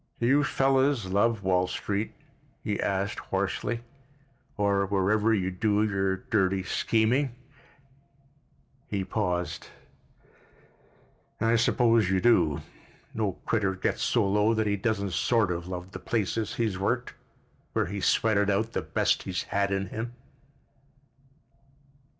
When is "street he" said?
1.67-2.75